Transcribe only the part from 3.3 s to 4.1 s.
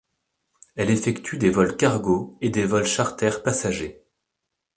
passagers.